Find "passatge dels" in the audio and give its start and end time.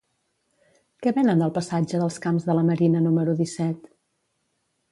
1.57-2.17